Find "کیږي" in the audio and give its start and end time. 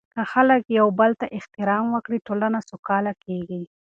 3.23-3.61